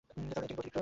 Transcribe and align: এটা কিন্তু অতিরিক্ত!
এটা 0.31 0.41
কিন্তু 0.41 0.61
অতিরিক্ত! 0.61 0.77